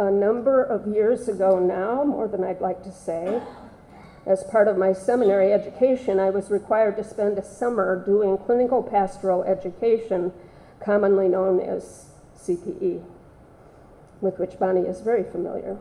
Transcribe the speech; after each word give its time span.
a 0.00 0.10
number 0.10 0.62
of 0.62 0.86
years 0.86 1.28
ago 1.28 1.58
now, 1.58 2.04
more 2.04 2.26
than 2.26 2.42
I'd 2.42 2.62
like 2.62 2.82
to 2.84 2.90
say, 2.90 3.42
as 4.26 4.42
part 4.44 4.66
of 4.66 4.78
my 4.78 4.94
seminary 4.94 5.52
education, 5.52 6.18
I 6.18 6.30
was 6.30 6.50
required 6.50 6.96
to 6.96 7.04
spend 7.04 7.36
a 7.36 7.44
summer 7.44 8.02
doing 8.02 8.38
clinical 8.38 8.82
pastoral 8.82 9.42
education, 9.44 10.32
commonly 10.82 11.28
known 11.28 11.60
as 11.60 12.06
CPE, 12.34 13.04
with 14.22 14.38
which 14.38 14.58
Bonnie 14.58 14.88
is 14.88 15.02
very 15.02 15.22
familiar. 15.22 15.76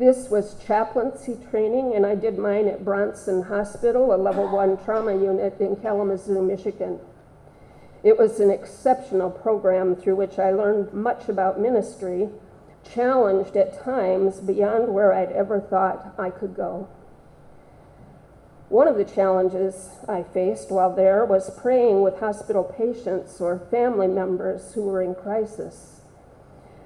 This 0.00 0.28
was 0.28 0.56
chaplaincy 0.64 1.36
training, 1.50 1.94
and 1.94 2.04
I 2.04 2.16
did 2.16 2.38
mine 2.38 2.66
at 2.66 2.84
Bronson 2.84 3.42
Hospital, 3.42 4.12
a 4.12 4.16
level 4.16 4.48
one 4.48 4.76
trauma 4.84 5.12
unit 5.12 5.60
in 5.60 5.76
Kalamazoo, 5.76 6.42
Michigan. 6.42 6.98
It 8.02 8.18
was 8.18 8.40
an 8.40 8.50
exceptional 8.50 9.30
program 9.30 9.94
through 9.94 10.16
which 10.16 10.40
I 10.40 10.50
learned 10.50 10.92
much 10.92 11.28
about 11.28 11.60
ministry, 11.60 12.28
challenged 12.94 13.56
at 13.56 13.82
times 13.82 14.40
beyond 14.40 14.92
where 14.94 15.12
I'd 15.12 15.32
ever 15.32 15.60
thought 15.60 16.14
I 16.18 16.30
could 16.30 16.54
go. 16.54 16.88
One 18.68 18.86
of 18.86 18.96
the 18.96 19.04
challenges 19.04 19.90
I 20.06 20.22
faced 20.22 20.70
while 20.70 20.94
there 20.94 21.24
was 21.24 21.58
praying 21.58 22.02
with 22.02 22.20
hospital 22.20 22.64
patients 22.64 23.40
or 23.40 23.66
family 23.70 24.08
members 24.08 24.74
who 24.74 24.82
were 24.82 25.02
in 25.02 25.14
crisis. 25.14 26.02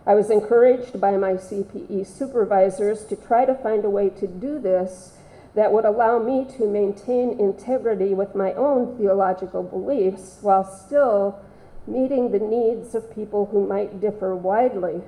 I 0.06 0.14
was 0.14 0.30
encouraged 0.30 1.00
by 1.00 1.16
my 1.16 1.34
CPE 1.34 2.06
supervisors 2.06 3.04
to 3.06 3.16
try 3.16 3.44
to 3.44 3.54
find 3.54 3.84
a 3.84 3.90
way 3.90 4.10
to 4.10 4.26
do 4.26 4.58
this 4.58 5.16
that 5.54 5.72
would 5.72 5.84
allow 5.84 6.18
me 6.18 6.46
to 6.56 6.66
maintain 6.66 7.38
integrity 7.38 8.14
with 8.14 8.34
my 8.34 8.52
own 8.54 8.96
theological 8.96 9.62
beliefs 9.62 10.38
while 10.40 10.64
still 10.64 11.40
meeting 11.86 12.30
the 12.30 12.38
needs 12.38 12.94
of 12.94 13.14
people 13.14 13.46
who 13.46 13.66
might 13.66 14.00
differ 14.00 14.34
widely 14.36 15.02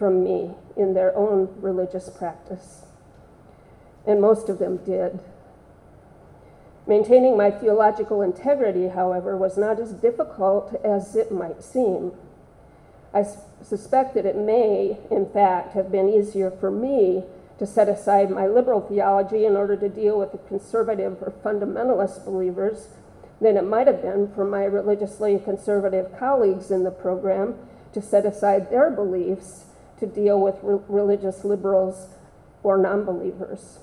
from 0.00 0.24
me 0.24 0.50
in 0.78 0.94
their 0.94 1.14
own 1.14 1.54
religious 1.60 2.08
practice. 2.08 2.84
And 4.06 4.18
most 4.18 4.48
of 4.48 4.58
them 4.58 4.78
did. 4.78 5.20
Maintaining 6.86 7.36
my 7.36 7.50
theological 7.50 8.22
integrity, 8.22 8.88
however, 8.88 9.36
was 9.36 9.58
not 9.58 9.78
as 9.78 9.92
difficult 9.92 10.74
as 10.82 11.14
it 11.14 11.30
might 11.30 11.62
seem. 11.62 12.12
I 13.12 13.26
suspect 13.62 14.14
that 14.14 14.24
it 14.24 14.36
may, 14.36 14.96
in 15.10 15.28
fact, 15.28 15.74
have 15.74 15.92
been 15.92 16.08
easier 16.08 16.50
for 16.50 16.70
me 16.70 17.24
to 17.58 17.66
set 17.66 17.90
aside 17.90 18.30
my 18.30 18.46
liberal 18.46 18.80
theology 18.80 19.44
in 19.44 19.54
order 19.54 19.76
to 19.76 19.88
deal 19.90 20.18
with 20.18 20.32
the 20.32 20.38
conservative 20.38 21.18
or 21.20 21.30
fundamentalist 21.44 22.24
believers 22.24 22.88
than 23.38 23.58
it 23.58 23.64
might 23.64 23.86
have 23.86 24.00
been 24.00 24.32
for 24.34 24.46
my 24.46 24.64
religiously 24.64 25.38
conservative 25.38 26.18
colleagues 26.18 26.70
in 26.70 26.84
the 26.84 26.90
program 26.90 27.54
to 27.92 28.00
set 28.00 28.24
aside 28.24 28.70
their 28.70 28.90
beliefs 28.90 29.66
to 30.00 30.06
deal 30.06 30.40
with 30.40 30.56
re- 30.62 30.80
religious 30.88 31.44
liberals 31.44 32.08
or 32.62 32.76
non 32.76 33.04
believers. 33.04 33.78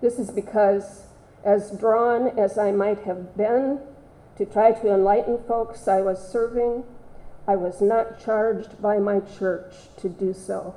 This 0.00 0.18
is 0.18 0.30
because, 0.30 1.02
as 1.44 1.70
drawn 1.72 2.38
as 2.38 2.58
I 2.58 2.72
might 2.72 3.00
have 3.00 3.36
been 3.36 3.80
to 4.36 4.44
try 4.44 4.72
to 4.72 4.92
enlighten 4.92 5.38
folks 5.46 5.86
I 5.86 6.00
was 6.00 6.26
serving, 6.26 6.84
I 7.46 7.56
was 7.56 7.80
not 7.80 8.18
charged 8.24 8.80
by 8.80 8.98
my 8.98 9.20
church 9.20 9.74
to 9.98 10.08
do 10.08 10.32
so. 10.32 10.74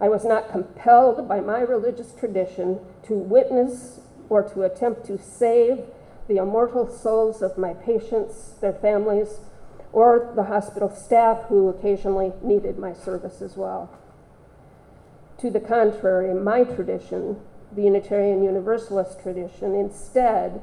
I 0.00 0.08
was 0.08 0.24
not 0.24 0.50
compelled 0.50 1.28
by 1.28 1.40
my 1.40 1.60
religious 1.60 2.12
tradition 2.12 2.80
to 3.04 3.14
witness 3.14 4.00
or 4.28 4.42
to 4.42 4.62
attempt 4.62 5.06
to 5.06 5.18
save 5.18 5.84
the 6.28 6.36
immortal 6.36 6.88
souls 6.88 7.42
of 7.42 7.58
my 7.58 7.74
patients, 7.74 8.54
their 8.60 8.72
families, 8.72 9.40
or 9.94 10.32
the 10.34 10.42
hospital 10.42 10.90
staff 10.90 11.44
who 11.44 11.68
occasionally 11.68 12.32
needed 12.42 12.76
my 12.76 12.92
service 12.92 13.40
as 13.40 13.56
well. 13.56 13.88
To 15.38 15.50
the 15.50 15.60
contrary, 15.60 16.34
my 16.34 16.64
tradition, 16.64 17.40
the 17.72 17.82
Unitarian 17.84 18.42
Universalist 18.42 19.20
tradition, 19.22 19.76
instead 19.76 20.60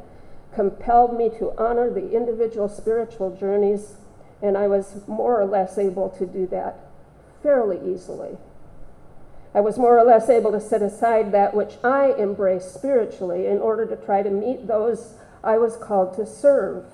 compelled 0.53 1.17
me 1.17 1.29
to 1.29 1.53
honor 1.57 1.89
the 1.89 2.11
individual 2.11 2.67
spiritual 2.67 3.33
journeys 3.33 3.95
and 4.41 4.57
I 4.57 4.67
was 4.67 5.07
more 5.07 5.39
or 5.39 5.45
less 5.45 5.77
able 5.77 6.09
to 6.09 6.25
do 6.25 6.45
that 6.47 6.77
fairly 7.41 7.79
easily. 7.89 8.37
I 9.53 9.61
was 9.61 9.77
more 9.77 9.97
or 9.97 10.03
less 10.03 10.29
able 10.29 10.51
to 10.51 10.59
set 10.59 10.81
aside 10.81 11.31
that 11.31 11.53
which 11.53 11.77
I 11.85 12.11
embraced 12.19 12.73
spiritually 12.73 13.47
in 13.47 13.59
order 13.59 13.85
to 13.85 13.95
try 13.95 14.23
to 14.23 14.29
meet 14.29 14.67
those 14.67 15.13
I 15.41 15.57
was 15.57 15.77
called 15.77 16.15
to 16.15 16.25
serve 16.25 16.85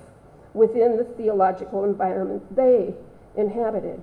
within 0.54 0.96
the 0.96 1.04
theological 1.04 1.84
environment 1.84 2.54
they 2.54 2.94
inhabited. 3.36 4.02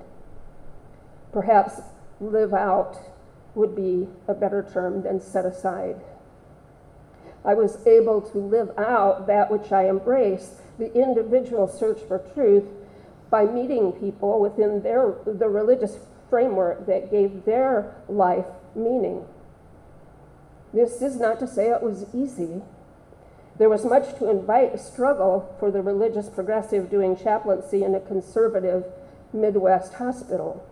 Perhaps 1.31 1.81
live 2.19 2.53
out 2.53 2.97
would 3.55 3.75
be 3.75 4.07
a 4.27 4.33
better 4.33 4.65
term 4.71 5.01
than 5.01 5.19
set 5.19 5.45
aside. 5.45 6.01
I 7.43 7.53
was 7.53 7.85
able 7.85 8.21
to 8.21 8.37
live 8.37 8.71
out 8.77 9.27
that 9.27 9.51
which 9.51 9.71
I 9.71 9.87
embraced, 9.87 10.53
the 10.77 10.93
individual 10.93 11.67
search 11.67 12.01
for 12.01 12.19
truth 12.33 12.65
by 13.29 13.45
meeting 13.45 13.91
people 13.91 14.39
within 14.39 14.81
their, 14.81 15.13
the 15.25 15.47
religious 15.47 15.99
framework 16.29 16.85
that 16.87 17.11
gave 17.11 17.45
their 17.45 17.95
life 18.09 18.45
meaning. 18.75 19.25
This 20.73 21.01
is 21.01 21.17
not 21.17 21.39
to 21.39 21.47
say 21.47 21.69
it 21.69 21.81
was 21.81 22.05
easy. 22.13 22.61
There 23.57 23.69
was 23.69 23.85
much 23.85 24.17
to 24.19 24.29
invite 24.29 24.79
struggle 24.79 25.55
for 25.59 25.71
the 25.71 25.81
religious 25.81 26.29
progressive 26.29 26.89
doing 26.89 27.15
chaplaincy 27.15 27.83
in 27.83 27.95
a 27.95 28.01
conservative 28.01 28.85
Midwest 29.31 29.93
hospital. 29.93 30.65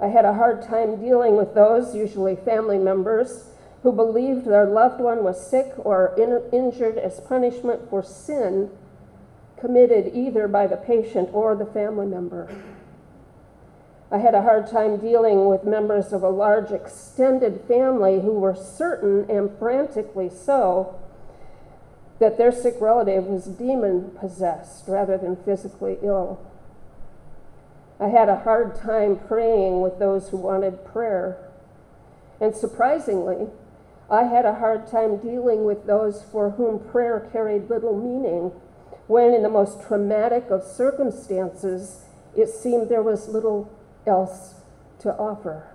I 0.00 0.08
had 0.08 0.24
a 0.24 0.34
hard 0.34 0.62
time 0.62 1.00
dealing 1.00 1.36
with 1.36 1.54
those, 1.54 1.94
usually 1.94 2.36
family 2.36 2.78
members, 2.78 3.50
who 3.82 3.92
believed 3.92 4.46
their 4.46 4.66
loved 4.66 5.00
one 5.00 5.24
was 5.24 5.44
sick 5.44 5.72
or 5.78 6.14
in- 6.16 6.42
injured 6.52 6.98
as 6.98 7.20
punishment 7.20 7.88
for 7.90 8.02
sin 8.02 8.70
committed 9.58 10.14
either 10.14 10.46
by 10.46 10.66
the 10.66 10.76
patient 10.76 11.30
or 11.32 11.54
the 11.54 11.66
family 11.66 12.06
member. 12.06 12.48
I 14.10 14.18
had 14.18 14.34
a 14.34 14.42
hard 14.42 14.68
time 14.68 14.98
dealing 14.98 15.46
with 15.46 15.64
members 15.64 16.12
of 16.12 16.22
a 16.22 16.28
large 16.28 16.70
extended 16.70 17.62
family 17.66 18.20
who 18.20 18.32
were 18.32 18.54
certain, 18.54 19.28
and 19.28 19.50
frantically 19.58 20.30
so, 20.30 20.94
that 22.18 22.38
their 22.38 22.52
sick 22.52 22.76
relative 22.80 23.24
was 23.24 23.44
demon 23.44 24.10
possessed 24.18 24.84
rather 24.86 25.18
than 25.18 25.36
physically 25.36 25.98
ill. 26.02 26.40
I 28.00 28.08
had 28.08 28.28
a 28.28 28.40
hard 28.40 28.74
time 28.74 29.18
praying 29.18 29.80
with 29.80 29.98
those 29.98 30.28
who 30.28 30.36
wanted 30.36 30.84
prayer. 30.84 31.36
And 32.40 32.54
surprisingly, 32.54 33.48
I 34.10 34.24
had 34.24 34.44
a 34.44 34.54
hard 34.54 34.86
time 34.86 35.16
dealing 35.18 35.64
with 35.64 35.86
those 35.86 36.22
for 36.22 36.50
whom 36.50 36.78
prayer 36.78 37.28
carried 37.32 37.70
little 37.70 37.96
meaning 37.96 38.52
when 39.06 39.34
in 39.34 39.42
the 39.42 39.48
most 39.48 39.82
traumatic 39.86 40.50
of 40.50 40.62
circumstances 40.62 42.04
it 42.36 42.48
seemed 42.48 42.88
there 42.88 43.02
was 43.02 43.28
little 43.28 43.70
else 44.06 44.54
to 45.00 45.14
offer. 45.16 45.73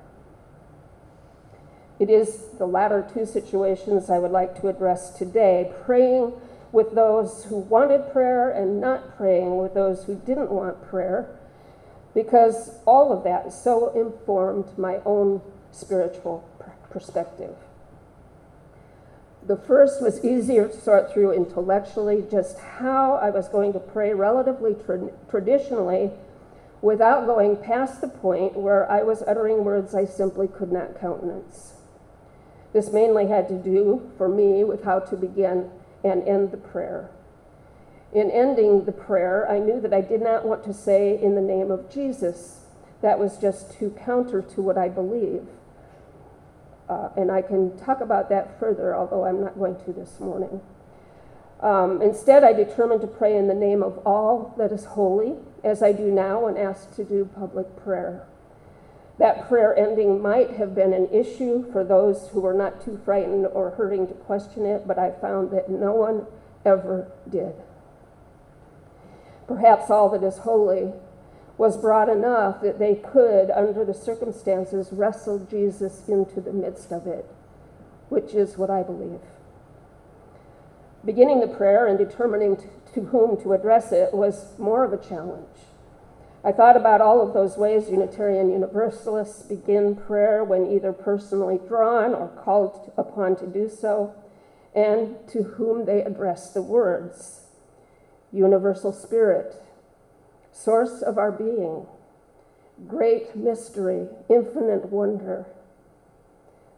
It 1.99 2.09
is 2.09 2.45
the 2.57 2.65
latter 2.65 3.05
two 3.13 3.25
situations 3.25 4.09
I 4.09 4.19
would 4.19 4.31
like 4.31 4.59
to 4.61 4.69
address 4.69 5.17
today 5.17 5.71
praying 5.83 6.31
with 6.71 6.95
those 6.95 7.45
who 7.45 7.57
wanted 7.57 8.11
prayer 8.13 8.49
and 8.49 8.79
not 8.79 9.17
praying 9.17 9.57
with 9.57 9.73
those 9.73 10.05
who 10.05 10.15
didn't 10.15 10.49
want 10.49 10.87
prayer, 10.89 11.27
because 12.13 12.79
all 12.85 13.11
of 13.11 13.23
that 13.25 13.51
so 13.51 13.89
informed 13.99 14.77
my 14.77 14.99
own 15.05 15.41
spiritual 15.71 16.47
perspective. 16.89 17.55
The 19.45 19.57
first 19.57 20.01
was 20.01 20.23
easier 20.23 20.67
to 20.67 20.79
sort 20.79 21.11
through 21.11 21.33
intellectually, 21.33 22.23
just 22.29 22.59
how 22.59 23.15
I 23.15 23.29
was 23.29 23.49
going 23.49 23.73
to 23.73 23.79
pray 23.79 24.13
relatively 24.13 24.75
tra- 24.85 25.11
traditionally 25.29 26.11
without 26.81 27.25
going 27.25 27.57
past 27.57 27.99
the 27.99 28.07
point 28.07 28.55
where 28.55 28.89
I 28.89 29.01
was 29.01 29.21
uttering 29.23 29.65
words 29.65 29.93
I 29.93 30.05
simply 30.05 30.47
could 30.47 30.71
not 30.71 30.99
countenance. 30.99 31.73
This 32.73 32.91
mainly 32.91 33.27
had 33.27 33.47
to 33.49 33.55
do, 33.55 34.11
for 34.17 34.29
me, 34.29 34.63
with 34.63 34.83
how 34.83 34.99
to 34.99 35.15
begin 35.15 35.69
and 36.03 36.27
end 36.27 36.51
the 36.51 36.57
prayer. 36.57 37.09
In 38.13 38.31
ending 38.31 38.85
the 38.85 38.91
prayer, 38.91 39.49
I 39.49 39.59
knew 39.59 39.79
that 39.81 39.93
I 39.93 40.01
did 40.01 40.21
not 40.21 40.45
want 40.45 40.63
to 40.63 40.73
say, 40.73 41.19
in 41.21 41.35
the 41.35 41.41
name 41.41 41.71
of 41.71 41.91
Jesus. 41.91 42.65
That 43.01 43.19
was 43.19 43.37
just 43.37 43.71
too 43.71 43.95
counter 44.03 44.41
to 44.41 44.61
what 44.61 44.77
I 44.77 44.89
believe. 44.89 45.47
Uh, 46.87 47.09
and 47.15 47.31
I 47.31 47.41
can 47.41 47.77
talk 47.77 48.01
about 48.01 48.29
that 48.29 48.59
further, 48.59 48.95
although 48.95 49.25
I'm 49.25 49.41
not 49.41 49.57
going 49.57 49.75
to 49.85 49.93
this 49.93 50.19
morning. 50.19 50.61
Um, 51.59 52.01
instead, 52.01 52.43
I 52.43 52.53
determined 52.53 53.01
to 53.01 53.07
pray 53.07 53.37
in 53.37 53.47
the 53.47 53.53
name 53.53 53.83
of 53.83 53.99
all 54.05 54.55
that 54.57 54.71
is 54.71 54.85
holy, 54.85 55.35
as 55.63 55.83
I 55.83 55.91
do 55.91 56.05
now 56.05 56.45
when 56.45 56.57
asked 56.57 56.93
to 56.95 57.03
do 57.03 57.29
public 57.35 57.75
prayer. 57.83 58.25
That 59.19 59.49
prayer 59.49 59.77
ending 59.77 60.21
might 60.21 60.51
have 60.51 60.73
been 60.73 60.93
an 60.93 61.09
issue 61.11 61.69
for 61.73 61.83
those 61.83 62.29
who 62.29 62.39
were 62.39 62.53
not 62.53 62.83
too 62.83 62.99
frightened 63.03 63.45
or 63.47 63.71
hurting 63.71 64.07
to 64.07 64.13
question 64.13 64.65
it, 64.65 64.87
but 64.87 64.97
I 64.97 65.11
found 65.11 65.51
that 65.51 65.69
no 65.69 65.93
one 65.93 66.25
ever 66.65 67.11
did. 67.29 67.53
Perhaps 69.45 69.89
all 69.89 70.07
that 70.09 70.23
is 70.23 70.39
holy 70.39 70.93
was 71.57 71.75
broad 71.75 72.07
enough 72.07 72.61
that 72.61 72.79
they 72.79 72.95
could, 72.95 73.51
under 73.51 73.83
the 73.83 73.93
circumstances, 73.93 74.93
wrestle 74.93 75.39
Jesus 75.39 76.07
into 76.07 76.39
the 76.39 76.53
midst 76.53 76.93
of 76.93 77.05
it, 77.05 77.29
which 78.07 78.33
is 78.33 78.57
what 78.57 78.69
I 78.69 78.83
believe. 78.83 79.19
Beginning 81.03 81.41
the 81.41 81.47
prayer 81.47 81.87
and 81.87 81.97
determining 81.97 82.57
to 82.93 83.01
whom 83.01 83.35
to 83.41 83.51
address 83.51 83.91
it 83.91 84.13
was 84.13 84.57
more 84.57 84.85
of 84.85 84.93
a 84.93 84.97
challenge. 84.97 85.57
I 86.43 86.53
thought 86.53 86.77
about 86.77 87.01
all 87.01 87.21
of 87.21 87.33
those 87.33 87.57
ways 87.57 87.89
Unitarian 87.89 88.49
Universalists 88.49 89.43
begin 89.43 89.95
prayer 89.95 90.43
when 90.43 90.71
either 90.71 90.93
personally 90.93 91.59
drawn 91.67 92.15
or 92.15 92.29
called 92.29 92.91
upon 92.97 93.35
to 93.37 93.47
do 93.47 93.67
so, 93.67 94.13
and 94.73 95.17
to 95.27 95.43
whom 95.43 95.85
they 95.85 96.01
address 96.01 96.53
the 96.53 96.61
words 96.61 97.47
Universal 98.31 98.93
Spirit, 98.93 99.55
Source 100.51 101.01
of 101.01 101.17
our 101.17 101.31
being, 101.31 101.87
Great 102.87 103.35
Mystery, 103.35 104.07
Infinite 104.29 104.85
Wonder. 104.85 105.45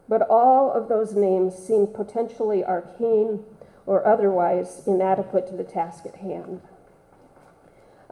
But 0.08 0.22
all 0.28 0.72
of 0.72 0.88
those 0.88 1.14
names 1.14 1.54
seem 1.54 1.86
potentially 1.86 2.64
arcane 2.64 3.44
or 3.86 4.06
otherwise 4.06 4.82
inadequate 4.86 5.46
to 5.48 5.56
the 5.56 5.64
task 5.64 6.06
at 6.06 6.16
hand. 6.16 6.62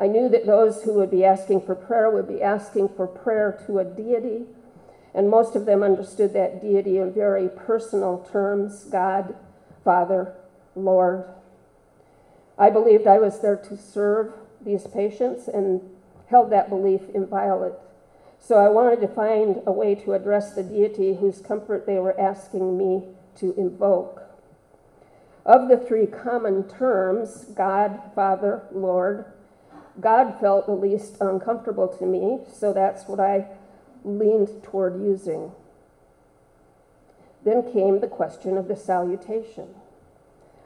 I 0.00 0.06
knew 0.06 0.30
that 0.30 0.46
those 0.46 0.82
who 0.82 0.94
would 0.94 1.10
be 1.10 1.26
asking 1.26 1.60
for 1.66 1.74
prayer 1.74 2.10
would 2.10 2.26
be 2.26 2.42
asking 2.42 2.88
for 2.96 3.06
prayer 3.06 3.62
to 3.66 3.80
a 3.80 3.84
deity, 3.84 4.46
and 5.14 5.28
most 5.28 5.54
of 5.54 5.66
them 5.66 5.82
understood 5.82 6.32
that 6.32 6.62
deity 6.62 6.96
in 6.96 7.12
very 7.12 7.50
personal 7.50 8.26
terms 8.32 8.84
God, 8.84 9.36
Father, 9.84 10.34
Lord. 10.74 11.26
I 12.58 12.70
believed 12.70 13.06
I 13.06 13.18
was 13.18 13.40
there 13.40 13.56
to 13.56 13.76
serve 13.76 14.32
these 14.64 14.86
patients 14.86 15.48
and 15.48 15.82
held 16.28 16.50
that 16.50 16.70
belief 16.70 17.02
inviolate. 17.14 17.74
So 18.38 18.56
I 18.56 18.70
wanted 18.70 19.02
to 19.02 19.08
find 19.08 19.60
a 19.66 19.72
way 19.72 19.94
to 19.96 20.14
address 20.14 20.54
the 20.54 20.62
deity 20.62 21.16
whose 21.16 21.42
comfort 21.42 21.84
they 21.84 21.98
were 21.98 22.18
asking 22.18 22.78
me 22.78 23.08
to 23.36 23.54
invoke. 23.58 24.22
Of 25.44 25.68
the 25.68 25.76
three 25.76 26.06
common 26.06 26.68
terms, 26.68 27.44
God, 27.54 28.00
Father, 28.14 28.62
Lord, 28.72 29.26
God 29.98 30.38
felt 30.40 30.66
the 30.66 30.72
least 30.72 31.16
uncomfortable 31.20 31.88
to 31.88 32.06
me, 32.06 32.40
so 32.52 32.72
that's 32.72 33.08
what 33.08 33.18
I 33.18 33.46
leaned 34.04 34.62
toward 34.62 35.02
using. 35.02 35.52
Then 37.44 37.72
came 37.72 38.00
the 38.00 38.06
question 38.06 38.56
of 38.56 38.68
the 38.68 38.76
salutation. 38.76 39.68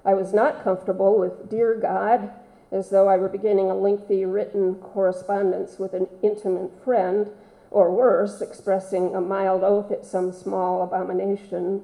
I 0.04 0.14
was 0.14 0.34
not 0.34 0.62
comfortable 0.62 1.18
with 1.18 1.48
Dear 1.48 1.74
God, 1.76 2.30
as 2.70 2.90
though 2.90 3.08
I 3.08 3.16
were 3.16 3.28
beginning 3.28 3.70
a 3.70 3.74
lengthy 3.74 4.24
written 4.24 4.74
correspondence 4.74 5.78
with 5.78 5.94
an 5.94 6.08
intimate 6.22 6.72
friend, 6.84 7.30
or 7.70 7.90
worse, 7.90 8.40
expressing 8.40 9.14
a 9.14 9.20
mild 9.20 9.64
oath 9.64 9.90
at 9.90 10.04
some 10.04 10.32
small 10.32 10.82
abomination. 10.82 11.82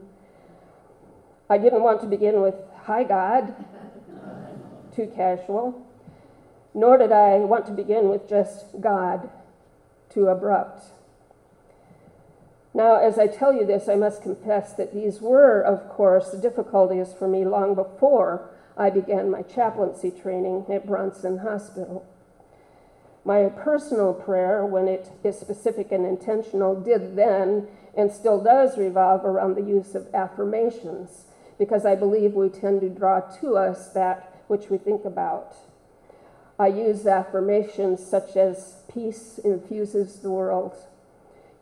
I 1.49 1.59
didn't 1.59 1.83
want 1.83 2.01
to 2.03 2.07
begin 2.07 2.43
with 2.43 2.55
Hi 2.85 3.03
God, 3.03 3.55
too 4.95 5.11
casual 5.17 5.87
nor 6.75 6.99
did 6.99 7.13
I 7.13 7.39
want 7.39 7.67
to 7.67 7.73
begin 7.73 8.09
with 8.09 8.29
just 8.29 8.81
God, 8.81 9.29
too 10.09 10.29
abrupt. 10.29 10.85
Now, 12.73 12.97
as 12.97 13.19
I 13.19 13.27
tell 13.27 13.53
you 13.53 13.67
this, 13.67 13.89
I 13.89 13.97
must 13.97 14.23
confess 14.23 14.73
that 14.75 14.95
these 14.95 15.21
were, 15.21 15.61
of 15.61 15.89
course, 15.89 16.33
difficulties 16.33 17.13
for 17.13 17.27
me 17.27 17.45
long 17.45 17.75
before 17.75 18.49
I 18.77 18.91
began 18.91 19.31
my 19.31 19.43
chaplaincy 19.43 20.11
training 20.11 20.67
at 20.71 20.87
Bronson 20.87 21.39
Hospital. 21.39 22.07
My 23.25 23.49
personal 23.49 24.15
prayer, 24.15 24.65
when 24.65 24.89
it 24.89 25.11
is 25.25 25.39
specific 25.39 25.93
and 25.93 26.07
intentional, 26.07 26.81
did 26.81 27.17
then 27.17 27.67
and 27.97 28.11
still 28.11 28.41
does 28.41 28.79
revolve 28.79 29.25
around 29.25 29.57
the 29.57 29.63
use 29.63 29.95
of 29.95 30.15
affirmations, 30.15 31.25
because 31.59 31.85
I 31.85 31.97
believe 31.97 32.35
we 32.35 32.49
tend 32.49 32.81
to 32.83 32.89
draw 32.89 33.21
to 33.41 33.57
us 33.57 33.89
that 33.89 34.43
which 34.47 34.71
we 34.71 34.79
think 34.79 35.05
about. 35.05 35.57
I 36.61 36.67
use 36.67 37.07
affirmations 37.07 38.05
such 38.05 38.37
as 38.37 38.83
peace 38.93 39.39
infuses 39.43 40.17
the 40.17 40.29
world, 40.29 40.77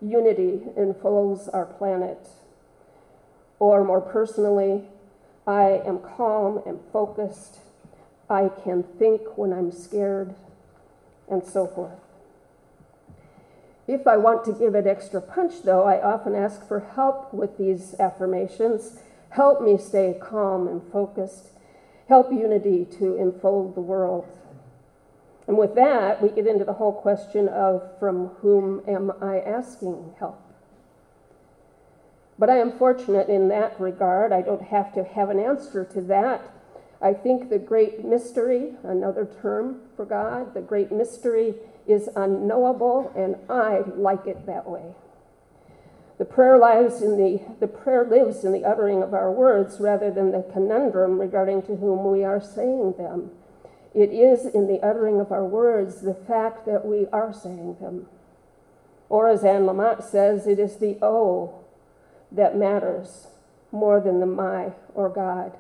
unity 0.03 0.62
enfolds 0.77 1.47
our 1.47 1.67
planet, 1.67 2.19
or 3.61 3.85
more 3.85 4.00
personally, 4.00 4.83
I 5.47 5.83
am 5.87 6.00
calm 6.00 6.61
and 6.67 6.81
focused, 6.93 7.59
I 8.29 8.50
can 8.65 8.83
think 8.83 9.39
when 9.39 9.53
I'm 9.53 9.71
scared, 9.71 10.35
and 11.31 11.47
so 11.47 11.69
forth. 11.69 12.00
If 13.87 14.05
I 14.09 14.17
want 14.17 14.45
to 14.47 14.53
give 14.53 14.75
it 14.75 14.89
extra 14.89 15.21
punch, 15.21 15.62
though, 15.62 15.85
I 15.85 16.03
often 16.03 16.35
ask 16.35 16.67
for 16.67 16.81
help 16.81 17.33
with 17.33 17.56
these 17.56 17.95
affirmations. 18.00 18.99
Help 19.31 19.62
me 19.62 19.79
stay 19.79 20.19
calm 20.21 20.67
and 20.67 20.83
focused. 20.91 21.50
Help 22.09 22.33
unity 22.33 22.85
to 22.99 23.15
enfold 23.15 23.77
the 23.77 23.81
world. 23.81 24.27
And 25.49 25.56
with 25.56 25.75
that, 25.77 26.23
we 26.23 26.29
get 26.29 26.47
into 26.47 26.67
the 26.67 26.75
whole 26.75 26.93
question 26.93 27.49
of 27.49 27.99
from 27.99 28.29
whom 28.43 28.83
am 28.87 29.11
I 29.23 29.41
asking 29.41 30.15
help? 30.19 30.41
But 32.39 32.50
I 32.50 32.59
am 32.59 32.79
fortunate 32.79 33.29
in 33.31 33.49
that 33.49 33.81
regard. 33.81 34.31
I 34.31 34.43
don't 34.43 34.62
have 34.62 34.93
to 34.93 35.03
have 35.03 35.31
an 35.31 35.41
answer 35.41 35.85
to 35.87 36.03
that. 36.03 36.43
I 37.00 37.15
think 37.15 37.49
the 37.49 37.59
great 37.59 38.05
mystery, 38.05 38.75
another 38.85 39.27
term 39.41 39.81
for 39.97 40.05
God, 40.05 40.53
the 40.53 40.61
great 40.61 40.93
mystery 40.93 41.55
is 41.87 42.11
unknowable, 42.15 43.11
and 43.17 43.37
I 43.49 43.79
like 43.97 44.27
it 44.27 44.45
that 44.47 44.69
way. 44.69 44.95
The 46.19 46.25
prayer 46.27 46.59
lives 46.59 47.00
in 47.00 47.17
the, 47.17 47.41
the 47.61 47.69
prayer 47.69 48.05
lives 48.05 48.45
in 48.45 48.53
the 48.53 48.65
uttering 48.65 49.03
of 49.03 49.15
our 49.15 49.31
words 49.31 49.81
rather 49.81 50.11
than 50.11 50.33
the 50.33 50.45
conundrum 50.53 51.19
regarding 51.19 51.62
to 51.62 51.77
whom 51.77 52.11
we 52.11 52.23
are 52.23 52.41
saying 52.41 52.95
them. 52.99 53.31
It 53.99 54.12
is 54.12 54.47
in 54.47 54.69
the 54.69 54.79
uttering 54.81 55.19
of 55.19 55.33
our 55.33 55.45
words 55.45 56.03
the 56.03 56.15
fact 56.15 56.67
that 56.67 56.87
we 56.87 57.09
are 57.12 57.33
saying 57.33 57.79
them. 57.81 58.06
Or, 59.09 59.29
as 59.29 59.43
Anne 59.43 59.67
Lamott 59.67 60.05
says, 60.05 60.47
it 60.47 60.61
is 60.61 60.77
the 60.77 60.99
O 61.03 61.65
that 62.31 62.56
matters 62.56 63.27
more 63.73 64.00
than 64.00 64.21
the 64.21 64.27
my 64.27 64.71
or 64.95 65.09
God. 65.09 65.56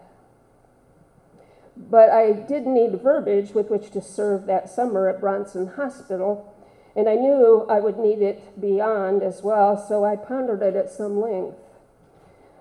But 1.76 2.10
I 2.10 2.30
did 2.30 2.64
need 2.64 3.02
verbiage 3.02 3.54
with 3.54 3.70
which 3.70 3.90
to 3.90 4.00
serve 4.00 4.46
that 4.46 4.70
summer 4.70 5.08
at 5.08 5.18
Bronson 5.18 5.72
Hospital, 5.74 6.54
and 6.94 7.08
I 7.08 7.16
knew 7.16 7.66
I 7.68 7.80
would 7.80 7.98
need 7.98 8.22
it 8.22 8.60
beyond 8.60 9.24
as 9.24 9.42
well, 9.42 9.76
so 9.76 10.04
I 10.04 10.14
pondered 10.14 10.62
it 10.62 10.76
at 10.76 10.92
some 10.92 11.20
length. 11.20 11.56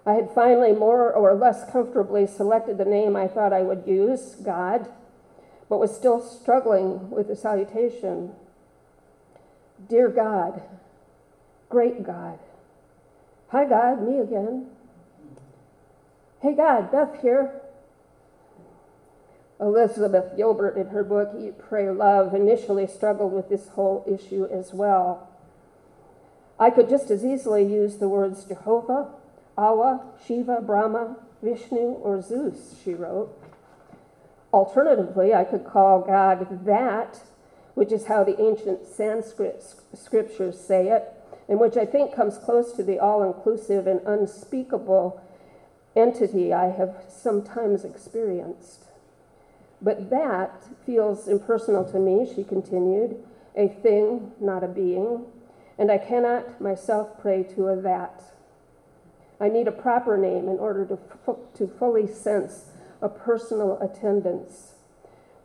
I 0.07 0.13
had 0.13 0.33
finally 0.33 0.71
more 0.71 1.13
or 1.13 1.35
less 1.35 1.69
comfortably 1.69 2.25
selected 2.25 2.79
the 2.79 2.85
name 2.85 3.15
I 3.15 3.27
thought 3.27 3.53
I 3.53 3.61
would 3.61 3.83
use 3.85 4.33
God 4.33 4.89
but 5.69 5.79
was 5.79 5.95
still 5.95 6.21
struggling 6.21 7.09
with 7.09 7.27
the 7.27 7.35
salutation 7.35 8.31
Dear 9.89 10.09
God, 10.09 10.63
great 11.69 12.03
God. 12.03 12.39
Hi, 13.49 13.63
God, 13.63 14.01
me 14.01 14.19
again. 14.19 14.67
Hey, 16.41 16.55
God, 16.55 16.91
Beth 16.91 17.21
here. 17.21 17.61
Elizabeth 19.59 20.35
Gilbert, 20.35 20.77
in 20.77 20.87
her 20.87 21.03
book 21.03 21.33
Eat, 21.39 21.57
Pray, 21.57 21.89
Love, 21.89 22.33
initially 22.33 22.85
struggled 22.87 23.33
with 23.33 23.49
this 23.49 23.69
whole 23.69 24.03
issue 24.07 24.47
as 24.51 24.73
well. 24.73 25.29
I 26.59 26.69
could 26.69 26.89
just 26.89 27.09
as 27.09 27.23
easily 27.23 27.63
use 27.63 27.97
the 27.97 28.09
words 28.09 28.43
Jehovah, 28.45 29.09
Allah, 29.57 30.05
Shiva, 30.25 30.61
Brahma, 30.61 31.17
Vishnu, 31.41 31.77
or 31.77 32.21
Zeus, 32.21 32.75
she 32.83 32.93
wrote. 32.93 33.46
Alternatively, 34.53 35.33
I 35.33 35.43
could 35.43 35.65
call 35.65 36.01
God 36.01 36.65
that, 36.65 37.21
which 37.73 37.91
is 37.91 38.05
how 38.07 38.23
the 38.23 38.39
ancient 38.41 38.87
Sanskrit 38.87 39.63
scriptures 39.93 40.59
say 40.59 40.89
it, 40.89 41.13
and 41.49 41.59
which 41.59 41.77
I 41.77 41.85
think 41.85 42.15
comes 42.15 42.37
close 42.37 42.73
to 42.73 42.83
the 42.83 42.99
all 42.99 43.23
inclusive 43.23 43.87
and 43.87 44.01
unspeakable 44.05 45.21
entity 45.95 46.53
I 46.53 46.69
have 46.71 47.03
sometimes 47.09 47.83
experienced. 47.83 48.85
But 49.81 50.09
that 50.09 50.63
feels 50.85 51.27
impersonal 51.27 51.83
to 51.91 51.99
me, 51.99 52.31
she 52.33 52.43
continued, 52.43 53.23
a 53.55 53.67
thing, 53.67 54.31
not 54.39 54.63
a 54.63 54.67
being, 54.67 55.25
and 55.77 55.91
I 55.91 55.97
cannot 55.97 56.59
myself 56.59 57.19
pray 57.21 57.43
to 57.55 57.67
a 57.67 57.75
that. 57.81 58.23
I 59.39 59.49
need 59.49 59.67
a 59.67 59.71
proper 59.71 60.17
name 60.17 60.49
in 60.49 60.57
order 60.57 60.85
to, 60.85 60.97
to 61.55 61.67
fully 61.67 62.07
sense 62.07 62.65
a 63.01 63.09
personal 63.09 63.79
attendance. 63.81 64.73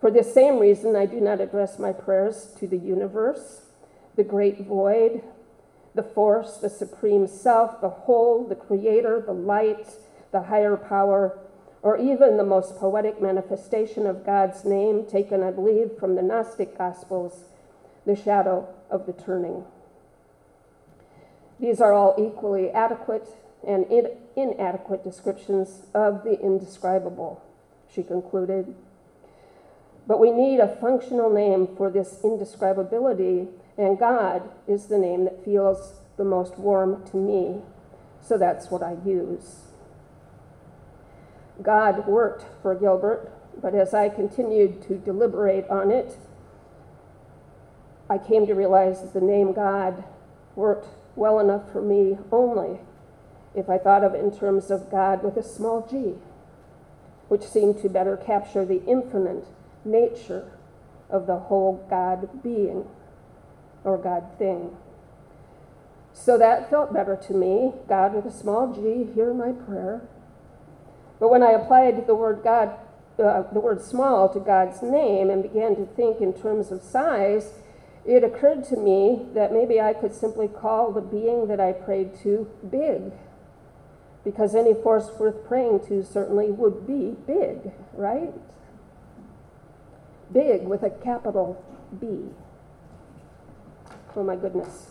For 0.00 0.11
this 0.11 0.32
same 0.32 0.59
reason, 0.59 0.97
I 0.97 1.06
do 1.06 1.21
not 1.21 1.40
address 1.40 1.78
my 1.78 1.92
prayers 1.92 2.52
to 2.59 2.66
the 2.66 2.78
universe, 2.78 3.62
the 4.16 4.25
great 4.25 4.66
void, 4.66 5.23
the 5.94 6.02
force, 6.02 6.56
the 6.56 6.71
supreme 6.71 7.26
self, 7.26 7.80
the 7.80 7.88
whole, 7.88 8.47
the 8.47 8.54
creator, 8.54 9.23
the 9.25 9.32
light, 9.32 9.88
the 10.30 10.42
higher 10.42 10.76
power, 10.76 11.38
or 11.82 11.99
even 11.99 12.37
the 12.37 12.44
most 12.44 12.76
poetic 12.76 13.21
manifestation 13.21 14.06
of 14.06 14.25
God's 14.25 14.64
name, 14.64 15.04
taken, 15.06 15.42
I 15.42 15.50
believe, 15.50 15.92
from 15.99 16.14
the 16.14 16.23
Gnostic 16.23 16.78
Gospels, 16.78 17.44
the 18.06 18.16
shadow 18.16 18.68
of 18.90 19.06
the 19.06 19.12
turning. 19.12 19.64
These 21.61 21.80
are 21.80 21.92
all 21.92 22.14
equally 22.18 22.71
adequate 22.71 23.28
and 23.66 23.87
in- 23.87 24.16
inadequate 24.37 25.04
descriptions 25.04 25.83
of 25.95 26.25
the 26.25 26.40
indescribable, 26.40 27.42
she 27.92 28.02
concluded. 28.02 28.75
But 30.07 30.19
we 30.19 30.31
need 30.31 30.59
a 30.59 30.76
functional 30.76 31.31
name 31.31 31.69
for 31.76 31.90
this 31.90 32.21
indescribability, 32.23 33.49
and 33.78 33.99
God 33.99 34.50
is 34.66 34.87
the 34.87 34.99
name 34.99 35.25
that 35.25 35.45
feels 35.45 36.00
the 36.16 36.25
most 36.25 36.59
warm 36.59 37.04
to 37.07 37.16
me, 37.16 37.62
so 38.21 38.37
that's 38.37 38.71
what 38.71 38.83
I 38.83 38.97
use. 39.04 39.61
God 41.62 42.07
worked 42.07 42.45
for 42.62 42.75
Gilbert, 42.75 43.31
but 43.61 43.75
as 43.75 43.95
I 43.95 44.09
continued 44.09 44.83
to 44.88 44.97
deliberate 44.97 45.69
on 45.69 45.90
it, 45.90 46.16
I 48.11 48.19
came 48.19 48.47
to 48.47 48.54
realize 48.54 49.00
that 49.02 49.12
the 49.12 49.21
name 49.21 49.52
God 49.52 50.04
worked 50.57 50.88
well 51.14 51.38
enough 51.38 51.71
for 51.71 51.81
me 51.81 52.19
only 52.31 52.81
if 53.54 53.68
I 53.68 53.78
thought 53.78 54.04
of 54.04 54.14
it 54.14 54.25
in 54.25 54.37
terms 54.37 54.71
of 54.71 54.90
God 54.90 55.23
with 55.23 55.37
a 55.37 55.42
small 55.42 55.87
g, 55.90 56.14
which 57.28 57.42
seemed 57.42 57.80
to 57.82 57.88
better 57.88 58.16
capture 58.16 58.64
the 58.64 58.85
infinite 58.87 59.47
nature 59.85 60.50
of 61.11 61.26
the 61.26 61.38
whole 61.38 61.87
God 61.88 62.42
being 62.42 62.87
or 63.85 63.99
God 63.99 64.25
thing. 64.38 64.76
So 66.14 66.38
that 66.38 66.71
felt 66.71 66.92
better 66.92 67.16
to 67.16 67.35
me. 67.35 67.73
God 67.88 68.14
with 68.14 68.26
a 68.26 68.30
small 68.30 68.73
g, 68.73 69.11
hear 69.14 69.32
my 69.32 69.52
prayer. 69.52 70.02
But 71.18 71.30
when 71.30 71.42
I 71.42 71.52
applied 71.52 72.06
the 72.06 72.14
word 72.14 72.40
God, 72.42 72.75
uh, 73.18 73.42
the 73.52 73.61
word 73.61 73.82
small 73.82 74.28
to 74.30 74.40
God's 74.40 74.82
name 74.82 75.30
and 75.30 75.42
began 75.42 75.76
to 75.76 75.87
think 75.87 76.21
in 76.21 76.32
terms 76.32 76.73
of 76.73 76.82
size, 76.82 77.52
it 78.04 78.25
occurred 78.25 78.64
to 78.64 78.76
me 78.76 79.26
that 79.35 79.52
maybe 79.52 79.80
I 79.80 79.92
could 79.92 80.14
simply 80.14 80.49
call 80.49 80.90
the 80.90 81.00
being 81.00 81.47
that 81.49 81.61
I 81.61 81.73
prayed 81.73 82.18
to 82.23 82.50
big. 82.68 83.12
Because 84.25 84.55
any 84.55 84.75
force 84.75 85.11
worth 85.19 85.45
praying 85.47 85.87
to 85.88 86.05
certainly 86.05 86.50
would 86.50 86.87
be 86.87 87.17
big, 87.26 87.73
right? 87.95 88.33
Big 90.33 90.62
with 90.62 90.83
a 90.83 90.91
capital 90.91 91.62
B. 92.00 92.31
Oh 94.14 94.23
my 94.23 94.37
goodness. 94.37 94.91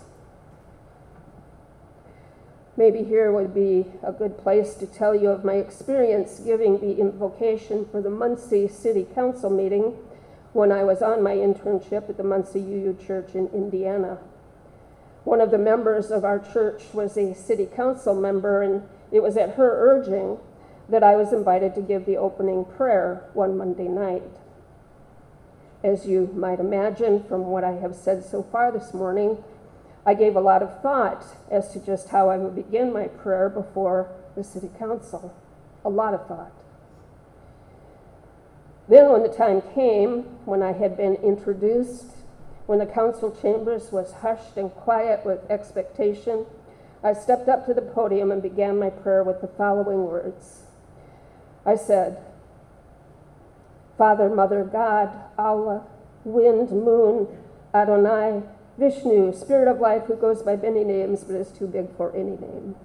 Maybe 2.78 3.04
here 3.04 3.32
would 3.32 3.54
be 3.54 3.86
a 4.02 4.12
good 4.12 4.38
place 4.38 4.74
to 4.76 4.88
tell 4.88 5.14
you 5.14 5.30
of 5.30 5.46
my 5.46 5.56
experience 5.56 6.40
giving 6.40 6.80
the 6.80 7.00
invocation 7.00 7.86
for 7.86 8.02
the 8.02 8.10
Muncie 8.10 8.68
City 8.68 9.06
Council 9.14 9.50
meeting 9.50 9.98
when 10.54 10.72
I 10.72 10.84
was 10.84 11.02
on 11.02 11.22
my 11.22 11.36
internship 11.36 12.10
at 12.10 12.18
the 12.18 12.24
Muncie 12.24 12.60
UU 12.60 12.98
Church 13.06 13.36
in 13.36 13.48
Indiana. 13.50 14.18
One 15.24 15.40
of 15.40 15.52
the 15.52 15.58
members 15.58 16.12
of 16.12 16.26
our 16.26 16.40
church 16.40 16.84
was 16.94 17.16
a 17.18 17.36
city 17.36 17.68
council 17.68 18.16
member, 18.16 18.62
and 18.62 18.82
it 19.12 19.22
was 19.22 19.38
at 19.38 19.56
her 19.56 19.92
urging 19.92 20.38
that 20.90 21.04
I 21.04 21.16
was 21.16 21.34
invited 21.34 21.76
to 21.76 21.82
give 21.82 22.06
the 22.06 22.18
opening 22.18 22.66
prayer 22.66 23.30
one 23.34 23.58
Monday 23.58 23.88
night. 23.88 24.24
As 25.84 26.06
you 26.06 26.30
might 26.34 26.60
imagine 26.60 27.24
from 27.24 27.48
what 27.48 27.64
I 27.64 27.72
have 27.74 27.96
said 27.96 28.24
so 28.24 28.44
far 28.44 28.72
this 28.72 28.94
morning, 28.94 29.44
I 30.06 30.14
gave 30.14 30.36
a 30.36 30.42
lot 30.42 30.64
of 30.64 30.82
thought 30.82 31.26
as 31.50 31.72
to 31.74 31.80
just 31.80 32.10
how 32.10 32.30
I 32.30 32.38
would 32.38 32.56
begin 32.56 32.92
my 32.94 33.08
prayer 33.08 33.50
before 33.50 34.10
the 34.36 34.44
city 34.44 34.70
council. 34.78 35.34
A 35.84 35.90
lot 35.90 36.14
of 36.14 36.28
thought. 36.28 36.52
Then, 38.88 39.12
when 39.12 39.24
the 39.24 39.30
time 39.30 39.62
came, 39.74 40.24
when 40.46 40.62
I 40.62 40.74
had 40.74 40.98
been 40.98 41.16
introduced, 41.16 42.18
when 42.66 42.80
the 42.80 42.86
council 42.86 43.36
chambers 43.42 43.92
was 43.92 44.12
hushed 44.14 44.58
and 44.58 44.72
quiet 44.72 45.26
with 45.26 45.50
expectation, 45.50 46.46
I 47.04 47.14
stepped 47.14 47.50
up 47.50 47.66
to 47.66 47.74
the 47.74 47.82
podium 47.82 48.32
and 48.32 48.42
began 48.42 48.78
my 48.78 48.90
prayer 48.90 49.24
with 49.24 49.42
the 49.42 49.48
following 49.48 50.04
words. 50.04 50.62
I 51.66 51.76
said, 51.76 52.18
Father, 53.98 54.30
Mother, 54.30 54.64
God, 54.64 55.12
Allah, 55.38 55.84
wind, 56.24 56.72
moon, 56.72 57.28
Adonai, 57.74 58.44
Vishnu, 58.78 59.34
Spirit 59.34 59.68
of 59.68 59.80
life 59.80 60.04
who 60.04 60.16
goes 60.16 60.42
by 60.42 60.56
many 60.56 60.84
names 60.84 61.24
but 61.24 61.36
is 61.36 61.50
too 61.50 61.68
big 61.68 61.96
for 61.98 62.16
any 62.16 62.38
name. 62.38 62.76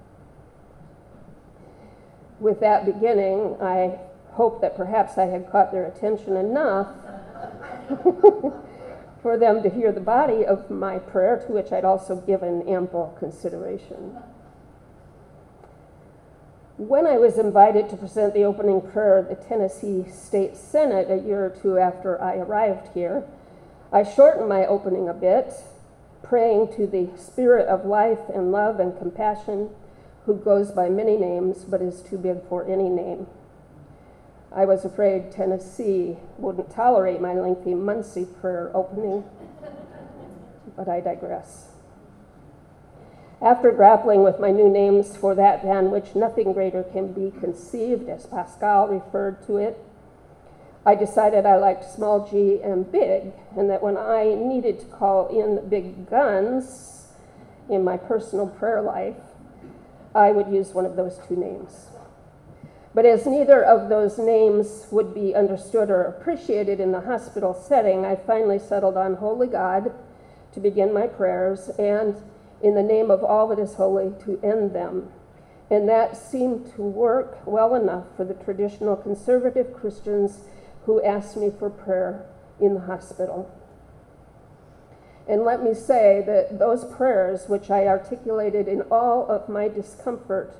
With 2.38 2.60
that 2.60 2.84
beginning, 2.84 3.56
I 3.62 3.98
hoped 4.32 4.60
that 4.60 4.76
perhaps 4.76 5.16
I 5.16 5.26
had 5.26 5.50
caught 5.50 5.72
their 5.72 5.86
attention 5.86 6.36
enough 6.36 6.88
for 9.26 9.36
them 9.36 9.60
to 9.60 9.68
hear 9.68 9.90
the 9.90 9.98
body 9.98 10.46
of 10.46 10.70
my 10.70 11.00
prayer, 11.00 11.36
to 11.36 11.50
which 11.50 11.72
I'd 11.72 11.84
also 11.84 12.14
given 12.14 12.62
ample 12.68 13.16
consideration. 13.18 14.16
When 16.76 17.08
I 17.08 17.18
was 17.18 17.36
invited 17.36 17.88
to 17.88 17.96
present 17.96 18.34
the 18.34 18.44
opening 18.44 18.80
prayer 18.80 19.18
at 19.18 19.28
the 19.28 19.34
Tennessee 19.34 20.04
State 20.08 20.56
Senate 20.56 21.10
a 21.10 21.16
year 21.16 21.44
or 21.44 21.50
two 21.50 21.76
after 21.76 22.22
I 22.22 22.36
arrived 22.36 22.94
here, 22.94 23.24
I 23.92 24.04
shortened 24.04 24.48
my 24.48 24.64
opening 24.64 25.08
a 25.08 25.12
bit, 25.12 25.52
praying 26.22 26.76
to 26.76 26.86
the 26.86 27.08
Spirit 27.18 27.66
of 27.66 27.84
life 27.84 28.28
and 28.32 28.52
love 28.52 28.78
and 28.78 28.96
compassion, 28.96 29.70
who 30.26 30.36
goes 30.36 30.70
by 30.70 30.88
many 30.88 31.16
names 31.16 31.64
but 31.64 31.82
is 31.82 32.00
too 32.00 32.16
big 32.16 32.48
for 32.48 32.64
any 32.70 32.88
name. 32.88 33.26
I 34.52 34.64
was 34.64 34.84
afraid 34.84 35.32
Tennessee 35.32 36.16
wouldn't 36.38 36.70
tolerate 36.70 37.20
my 37.20 37.34
lengthy 37.34 37.74
Muncie 37.74 38.26
prayer 38.40 38.70
opening, 38.74 39.24
but 40.76 40.88
I 40.88 41.00
digress. 41.00 41.68
After 43.42 43.70
grappling 43.70 44.22
with 44.22 44.40
my 44.40 44.50
new 44.50 44.68
names 44.68 45.14
for 45.14 45.34
that 45.34 45.62
than 45.62 45.90
which 45.90 46.14
nothing 46.14 46.52
greater 46.52 46.82
can 46.82 47.12
be 47.12 47.32
conceived, 47.38 48.08
as 48.08 48.24
Pascal 48.26 48.88
referred 48.88 49.46
to 49.46 49.58
it, 49.58 49.78
I 50.86 50.94
decided 50.94 51.44
I 51.44 51.56
liked 51.56 51.84
small 51.84 52.26
g 52.26 52.60
and 52.62 52.90
big, 52.90 53.32
and 53.56 53.68
that 53.68 53.82
when 53.82 53.96
I 53.96 54.34
needed 54.34 54.80
to 54.80 54.86
call 54.86 55.26
in 55.28 55.56
the 55.56 55.60
big 55.60 56.08
guns 56.08 57.08
in 57.68 57.84
my 57.84 57.96
personal 57.96 58.46
prayer 58.46 58.80
life, 58.80 59.16
I 60.14 60.30
would 60.30 60.48
use 60.48 60.72
one 60.72 60.86
of 60.86 60.96
those 60.96 61.18
two 61.28 61.36
names. 61.36 61.88
But 62.96 63.04
as 63.04 63.26
neither 63.26 63.62
of 63.62 63.90
those 63.90 64.16
names 64.16 64.86
would 64.90 65.12
be 65.12 65.34
understood 65.34 65.90
or 65.90 66.04
appreciated 66.04 66.80
in 66.80 66.92
the 66.92 67.02
hospital 67.02 67.52
setting, 67.52 68.06
I 68.06 68.16
finally 68.16 68.58
settled 68.58 68.96
on 68.96 69.16
Holy 69.16 69.48
God 69.48 69.92
to 70.54 70.60
begin 70.60 70.94
my 70.94 71.06
prayers 71.06 71.68
and 71.78 72.16
in 72.62 72.74
the 72.74 72.82
name 72.82 73.10
of 73.10 73.22
all 73.22 73.48
that 73.48 73.58
is 73.58 73.74
holy 73.74 74.14
to 74.24 74.40
end 74.42 74.74
them. 74.74 75.12
And 75.70 75.86
that 75.90 76.16
seemed 76.16 76.72
to 76.74 76.80
work 76.80 77.46
well 77.46 77.74
enough 77.74 78.06
for 78.16 78.24
the 78.24 78.32
traditional 78.32 78.96
conservative 78.96 79.74
Christians 79.74 80.38
who 80.86 81.04
asked 81.04 81.36
me 81.36 81.50
for 81.50 81.68
prayer 81.68 82.24
in 82.58 82.72
the 82.72 82.80
hospital. 82.80 83.54
And 85.28 85.42
let 85.42 85.62
me 85.62 85.74
say 85.74 86.22
that 86.24 86.58
those 86.58 86.86
prayers, 86.86 87.46
which 87.46 87.70
I 87.70 87.86
articulated 87.86 88.68
in 88.68 88.80
all 88.90 89.30
of 89.30 89.50
my 89.50 89.68
discomfort 89.68 90.56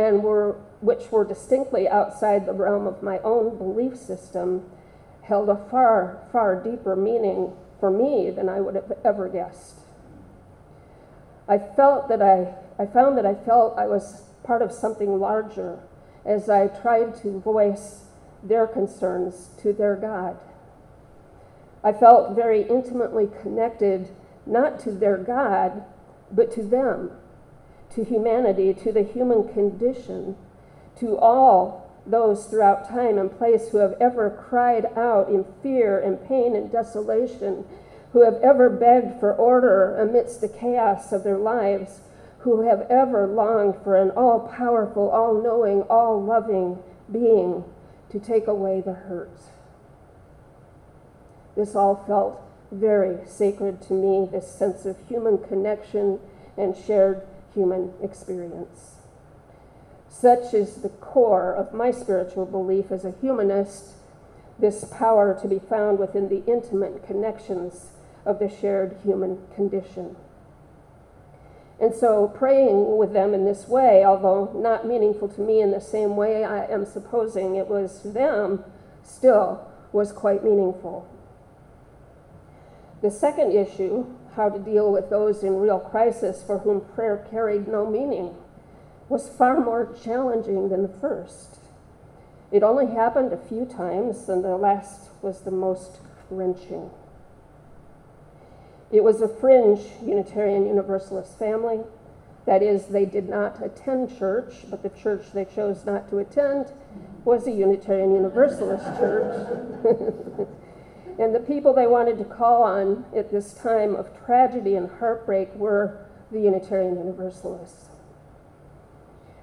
and 0.00 0.22
were, 0.22 0.56
which 0.80 1.10
were 1.10 1.24
distinctly 1.24 1.86
outside 1.86 2.46
the 2.46 2.54
realm 2.54 2.86
of 2.86 3.02
my 3.02 3.18
own 3.18 3.58
belief 3.58 3.96
system, 3.96 4.64
held 5.22 5.50
a 5.50 5.56
far, 5.70 6.26
far 6.32 6.56
deeper 6.56 6.96
meaning 6.96 7.52
for 7.78 7.90
me 7.90 8.30
than 8.30 8.48
I 8.48 8.60
would 8.60 8.74
have 8.74 8.92
ever 9.04 9.28
guessed. 9.28 9.80
I 11.46 11.58
felt 11.58 12.08
that 12.08 12.22
I, 12.22 12.54
I 12.78 12.86
found 12.86 13.18
that 13.18 13.26
I 13.26 13.34
felt 13.34 13.78
I 13.78 13.86
was 13.86 14.22
part 14.42 14.62
of 14.62 14.72
something 14.72 15.18
larger 15.18 15.80
as 16.24 16.48
I 16.48 16.68
tried 16.68 17.14
to 17.22 17.38
voice 17.40 18.04
their 18.42 18.66
concerns 18.66 19.50
to 19.58 19.72
their 19.72 19.96
God. 19.96 20.38
I 21.84 21.92
felt 21.92 22.34
very 22.34 22.62
intimately 22.62 23.28
connected 23.42 24.08
not 24.46 24.80
to 24.80 24.92
their 24.92 25.18
God, 25.18 25.84
but 26.32 26.50
to 26.52 26.62
them, 26.62 27.10
to 27.94 28.04
humanity, 28.04 28.72
to 28.74 28.92
the 28.92 29.02
human 29.02 29.48
condition, 29.52 30.36
to 30.98 31.16
all 31.18 31.90
those 32.06 32.46
throughout 32.46 32.88
time 32.88 33.18
and 33.18 33.36
place 33.36 33.68
who 33.68 33.78
have 33.78 33.94
ever 34.00 34.30
cried 34.30 34.86
out 34.96 35.28
in 35.28 35.44
fear 35.62 35.98
and 35.98 36.26
pain 36.26 36.56
and 36.56 36.72
desolation 36.72 37.64
who 38.12 38.22
have 38.24 38.40
ever 38.42 38.68
begged 38.68 39.20
for 39.20 39.32
order 39.32 39.96
amidst 39.96 40.40
the 40.40 40.48
chaos 40.48 41.12
of 41.12 41.22
their 41.22 41.38
lives, 41.38 42.00
who 42.40 42.62
have 42.62 42.86
ever 42.90 43.26
longed 43.26 43.76
for 43.84 43.96
an 43.96 44.10
all 44.10 44.40
powerful, 44.40 45.08
all 45.10 45.40
knowing, 45.40 45.82
all 45.82 46.20
loving 46.22 46.78
being 47.12 47.64
to 48.10 48.18
take 48.18 48.46
away 48.46 48.80
the 48.80 48.94
hurt. 48.94 49.38
This 51.56 51.74
all 51.74 52.02
felt 52.06 52.40
very 52.72 53.18
sacred 53.26 53.82
to 53.82 53.92
me, 53.92 54.28
this 54.30 54.50
sense 54.50 54.86
of 54.86 54.96
human 55.08 55.38
connection 55.38 56.18
and 56.56 56.76
shared 56.76 57.22
human 57.54 57.92
experience. 58.02 58.96
Such 60.08 60.52
is 60.52 60.76
the 60.76 60.88
core 60.88 61.54
of 61.54 61.72
my 61.72 61.90
spiritual 61.90 62.46
belief 62.46 62.90
as 62.90 63.04
a 63.04 63.14
humanist, 63.20 63.94
this 64.58 64.84
power 64.84 65.38
to 65.40 65.48
be 65.48 65.58
found 65.58 65.98
within 65.98 66.28
the 66.28 66.44
intimate 66.46 67.06
connections 67.06 67.92
of 68.26 68.38
the 68.38 68.48
shared 68.48 68.98
human 69.02 69.38
condition. 69.54 70.16
And 71.80 71.94
so, 71.94 72.28
praying 72.28 72.98
with 72.98 73.14
them 73.14 73.32
in 73.32 73.46
this 73.46 73.66
way, 73.66 74.04
although 74.04 74.52
not 74.54 74.86
meaningful 74.86 75.28
to 75.28 75.40
me 75.40 75.62
in 75.62 75.70
the 75.70 75.80
same 75.80 76.14
way 76.14 76.44
I 76.44 76.66
am 76.66 76.84
supposing 76.84 77.56
it 77.56 77.68
was 77.68 78.02
to 78.02 78.08
them, 78.08 78.64
still 79.02 79.66
was 79.90 80.12
quite 80.12 80.44
meaningful. 80.44 81.08
The 83.00 83.10
second 83.10 83.52
issue, 83.52 84.06
how 84.36 84.48
to 84.48 84.58
deal 84.58 84.90
with 84.92 85.10
those 85.10 85.42
in 85.42 85.56
real 85.56 85.78
crisis 85.78 86.42
for 86.42 86.58
whom 86.58 86.80
prayer 86.80 87.26
carried 87.30 87.68
no 87.68 87.88
meaning, 87.88 88.34
was 89.08 89.28
far 89.28 89.60
more 89.60 89.94
challenging 90.02 90.68
than 90.68 90.82
the 90.82 90.88
first. 90.88 91.58
It 92.52 92.62
only 92.62 92.86
happened 92.86 93.32
a 93.32 93.36
few 93.36 93.64
times, 93.64 94.28
and 94.28 94.44
the 94.44 94.56
last 94.56 95.10
was 95.22 95.40
the 95.40 95.50
most 95.50 95.98
wrenching. 96.30 96.90
It 98.90 99.04
was 99.04 99.20
a 99.20 99.28
fringe 99.28 99.80
Unitarian 100.04 100.66
Universalist 100.66 101.38
family. 101.38 101.80
That 102.46 102.62
is, 102.62 102.86
they 102.86 103.04
did 103.04 103.28
not 103.28 103.62
attend 103.62 104.18
church, 104.18 104.64
but 104.68 104.82
the 104.82 104.88
church 104.88 105.26
they 105.32 105.44
chose 105.44 105.84
not 105.84 106.08
to 106.10 106.18
attend 106.18 106.72
was 107.24 107.46
a 107.46 107.52
Unitarian 107.52 108.14
Universalist 108.14 108.84
church. 108.98 110.48
and 111.20 111.34
the 111.34 111.40
people 111.40 111.74
they 111.74 111.86
wanted 111.86 112.16
to 112.16 112.24
call 112.24 112.62
on 112.62 113.04
at 113.14 113.30
this 113.30 113.52
time 113.52 113.94
of 113.94 114.08
tragedy 114.24 114.74
and 114.74 114.90
heartbreak 114.98 115.54
were 115.54 116.06
the 116.32 116.40
Unitarian 116.40 116.96
Universalists. 116.96 117.88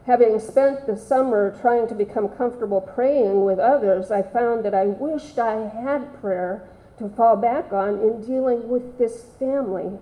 Having 0.08 0.40
spent 0.40 0.88
the 0.88 0.98
summer 0.98 1.56
trying 1.62 1.88
to 1.88 1.94
become 1.94 2.30
comfortable 2.30 2.82
praying 2.82 3.46
with 3.46 3.60
others, 3.60 4.10
I 4.10 4.24
found 4.24 4.66
that 4.66 4.74
I 4.74 4.86
wished 4.86 5.38
I 5.38 5.68
had 5.68 6.20
prayer 6.20 6.68
to 6.98 7.10
fall 7.10 7.36
back 7.36 7.72
on 7.72 8.00
in 8.00 8.26
dealing 8.26 8.70
with 8.70 8.98
this 8.98 9.26
family, 9.38 10.00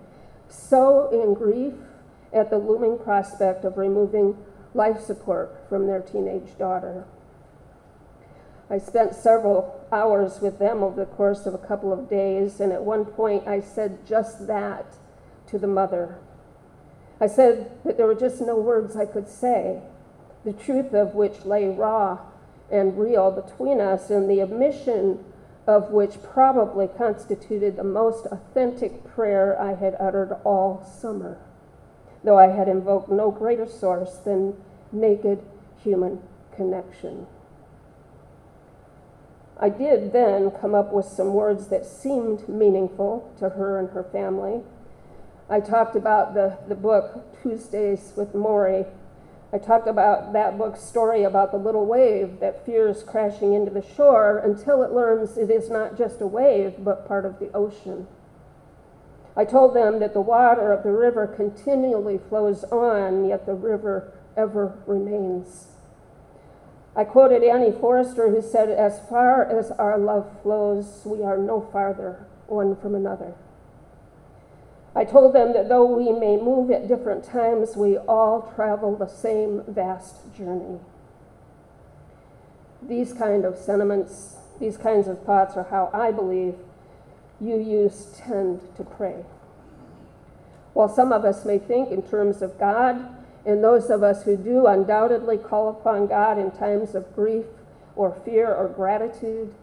so 0.48 1.10
in 1.10 1.34
grief 1.34 1.74
at 2.32 2.50
the 2.50 2.58
looming 2.58 2.98
prospect 3.00 3.66
of 3.66 3.78
removing 3.78 4.38
life 4.74 5.02
support 5.02 5.68
from 5.68 5.88
their 5.88 6.00
teenage 6.00 6.58
daughter. 6.58 7.06
I 8.70 8.80
spent 8.80 9.14
several 9.14 9.86
hours 9.92 10.42
with 10.42 10.58
them 10.58 10.82
over 10.82 11.06
the 11.06 11.12
course 11.12 11.46
of 11.46 11.54
a 11.54 11.60
couple 11.60 11.94
of 11.94 12.10
days, 12.10 12.60
and 12.60 12.72
at 12.72 12.84
one 12.84 13.06
point 13.06 13.48
I 13.48 13.60
said 13.62 14.06
just 14.08 14.48
that 14.48 14.86
to 15.48 15.60
the 15.60 15.68
mother. 15.68 16.18
I 17.22 17.28
said 17.28 17.72
that 17.84 17.98
there 17.98 18.08
were 18.08 18.16
just 18.16 18.42
no 18.42 18.56
words 18.56 18.96
I 18.96 19.06
could 19.06 19.30
say, 19.30 19.82
the 20.44 20.54
truth 20.54 20.94
of 20.94 21.14
which 21.14 21.46
lay 21.46 21.68
raw 21.68 22.20
and 22.72 22.98
real 22.98 23.30
between 23.30 23.80
us, 23.80 24.10
and 24.10 24.30
the 24.30 24.40
admission 24.40 25.24
of 25.68 25.92
which 25.92 26.22
probably 26.24 26.88
constituted 26.88 27.76
the 27.76 27.84
most 27.84 28.26
authentic 28.28 29.04
prayer 29.04 29.60
I 29.60 29.76
had 29.76 29.96
uttered 30.00 30.36
all 30.44 30.84
summer, 30.84 31.38
though 32.24 32.38
I 32.38 32.48
had 32.48 32.68
invoked 32.68 33.10
no 33.10 33.30
greater 33.30 33.68
source 33.68 34.18
than 34.18 34.56
naked 34.92 35.44
human 35.84 36.22
connection. 36.56 37.28
I 39.60 39.70
did 39.70 40.12
then 40.12 40.52
come 40.52 40.76
up 40.76 40.92
with 40.92 41.06
some 41.06 41.34
words 41.34 41.68
that 41.68 41.86
seemed 41.86 42.50
meaningful 42.50 43.34
to 43.40 43.50
her 43.50 43.80
and 43.80 43.90
her 43.92 44.04
family. 44.04 44.62
I 45.50 45.60
talked 45.60 45.96
about 45.96 46.34
the, 46.34 46.58
the 46.68 46.76
book 46.76 47.42
Tuesdays 47.42 48.14
with 48.16 48.34
Morrie 48.34 48.86
I 49.56 49.58
talked 49.58 49.88
about 49.88 50.34
that 50.34 50.58
book's 50.58 50.82
story 50.82 51.24
about 51.24 51.52
the 51.52 51.58
little 51.58 51.86
wave 51.86 52.42
that 52.42 52.66
fears 52.66 53.04
crashing 53.04 53.54
into 53.54 53.72
the 53.72 53.82
shore 53.82 54.40
until 54.40 54.84
it 54.84 54.92
learns 54.92 55.38
it 55.38 55.50
is 55.50 55.70
not 55.70 55.98
just 55.98 56.20
a 56.20 56.28
wave, 56.28 56.74
but 56.80 57.08
part 57.08 57.26
of 57.26 57.40
the 57.40 57.50
ocean. 57.54 58.06
I 59.34 59.46
told 59.46 59.74
them 59.74 60.00
that 60.00 60.14
the 60.14 60.20
water 60.20 60.74
of 60.74 60.84
the 60.84 60.92
river 60.92 61.26
continually 61.26 62.18
flows 62.18 62.66
on, 62.66 63.30
yet 63.30 63.46
the 63.46 63.54
river 63.54 64.12
ever 64.36 64.78
remains. 64.86 65.75
I 66.96 67.04
quoted 67.04 67.44
Annie 67.44 67.72
Forrester, 67.72 68.30
who 68.30 68.42
said, 68.42 68.70
As 68.70 69.02
far 69.10 69.44
as 69.44 69.72
our 69.72 69.98
love 69.98 70.42
flows, 70.42 71.02
we 71.04 71.24
are 71.24 71.38
no 71.38 71.60
farther 71.60 72.26
one 72.48 72.76
from 72.78 72.96
another. 72.96 73.34
I 74.96 75.04
told 75.04 75.36
them 75.36 75.52
that 75.54 75.68
though 75.68 75.86
we 75.86 76.14
may 76.14 76.38
move 76.38 76.72
at 76.72 76.88
different 76.88 77.26
times, 77.26 77.76
we 77.76 77.98
all 77.98 78.54
travel 78.56 78.96
the 78.96 79.08
same 79.08 79.64
vast 79.68 80.34
journey. 80.34 80.80
These 82.82 83.12
kind 83.12 83.44
of 83.44 83.58
sentiments, 83.58 84.38
these 84.60 84.78
kinds 84.78 85.10
of 85.10 85.22
thoughts 85.24 85.58
are 85.58 85.68
how 85.70 85.90
I 85.94 86.12
believe 86.12 86.56
UUs 87.44 88.18
tend 88.18 88.62
to 88.78 88.86
pray. 88.86 89.26
While 90.74 90.88
some 90.88 91.12
of 91.12 91.26
us 91.26 91.44
may 91.44 91.58
think 91.58 91.92
in 91.92 92.02
terms 92.02 92.42
of 92.42 92.58
God, 92.58 93.15
and 93.46 93.64
those 93.64 93.90
of 93.90 94.04
us 94.04 94.24
who 94.24 94.36
do 94.36 94.66
undoubtedly 94.66 95.38
call 95.38 95.70
upon 95.70 96.08
God 96.08 96.38
in 96.38 96.52
times 96.52 96.96
of 96.96 97.16
grief 97.16 97.46
or 97.96 98.20
fear 98.26 98.54
or 98.54 98.68
gratitude, 98.68 99.54